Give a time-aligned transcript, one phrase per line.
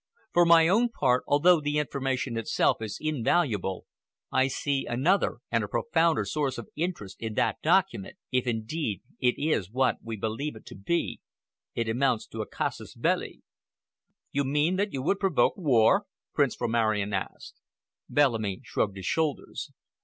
[0.33, 3.85] "For my own part, although the information itself is invaluable,
[4.31, 8.17] I see another and a profounder source of interest in that document.
[8.31, 11.21] If, indeed, it is what we believe it to be,
[11.75, 13.43] it amounts to a casus belli."
[14.31, 17.61] "You mean that you would provoke war?" Prince Rosmaran asked.
[18.09, 19.71] Bellamy shrugged his shoulders.